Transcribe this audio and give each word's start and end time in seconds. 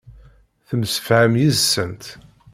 Temsefham 0.67 1.33
yid-sent. 1.39 2.03